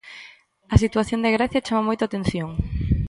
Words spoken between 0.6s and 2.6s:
A situación de Grecia chama moito a atención.